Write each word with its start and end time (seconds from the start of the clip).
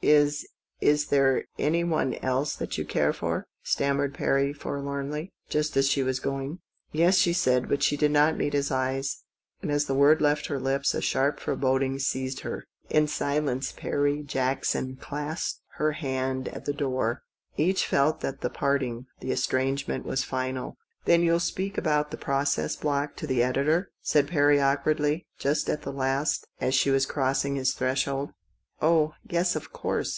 "Is— 0.20 0.48
is— 0.80 1.08
there 1.08 1.44
anyone 1.58 2.14
else 2.14 2.56
that 2.56 2.78
you 2.78 2.86
care 2.86 3.12
for?" 3.12 3.46
stammered 3.62 4.14
Perry 4.14 4.50
forlornly, 4.54 5.30
just 5.50 5.76
as 5.76 5.88
she 5.90 6.02
was 6.02 6.20
going. 6.20 6.60
198 6.92 6.96
THE 6.96 6.96
8T0RT 6.96 6.96
OF 6.96 6.96
A 6.96 6.96
MODERN 6.96 6.96
WOMAN." 6.96 7.06
Yes," 7.06 7.16
she 7.18 7.32
said, 7.34 7.68
but 7.68 7.82
she 7.82 7.96
did 7.98 8.10
not 8.10 8.38
meet 8.38 8.52
his 8.54 8.70
eyes, 8.70 9.22
and 9.60 9.70
as 9.70 9.84
the 9.84 9.94
word 9.94 10.22
left 10.22 10.46
her 10.46 10.58
lips 10.58 10.94
a 10.94 11.02
sharp 11.02 11.38
foreboding 11.38 11.98
seized 11.98 12.40
her. 12.40 12.64
In 12.88 13.06
silence 13.08 13.72
Perry 13.72 14.22
Jackson 14.22 14.96
clasped 14.96 15.60
her 15.74 15.92
hand 15.92 16.48
at 16.48 16.64
the 16.64 16.72
door. 16.72 17.20
Each 17.58 17.84
felt 17.86 18.20
that 18.20 18.40
the 18.40 18.48
parting 18.48 19.06
was 19.22 19.52
more 19.52 19.62
or 19.62 20.00
less 20.00 20.24
final. 20.24 20.78
"Then 21.04 21.20
you'll 21.22 21.38
speak 21.40 21.76
about 21.76 22.10
that 22.10 22.20
process 22.20 22.74
block 22.74 23.16
to 23.16 23.26
the 23.26 23.42
editor?" 23.42 23.90
said 24.00 24.28
Perry 24.28 24.58
awkwardly, 24.62 25.26
just 25.38 25.68
at 25.68 25.82
the 25.82 25.92
last, 25.92 26.46
as 26.58 26.74
she 26.74 26.88
was 26.90 27.04
crossing 27.04 27.56
his 27.56 27.74
threshold." 27.74 28.30
Oh, 28.82 29.12
yes, 29.28 29.56
of 29.56 29.74
course. 29.74 30.08